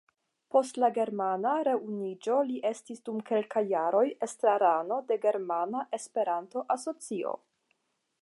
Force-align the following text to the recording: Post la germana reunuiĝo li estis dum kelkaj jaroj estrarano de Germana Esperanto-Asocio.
Post 0.53 0.77
la 0.83 0.87
germana 0.93 1.49
reunuiĝo 1.67 2.37
li 2.47 2.55
estis 2.69 3.03
dum 3.09 3.19
kelkaj 3.27 3.63
jaroj 3.73 4.03
estrarano 4.29 4.99
de 5.11 5.17
Germana 5.27 5.87
Esperanto-Asocio. 5.99 7.37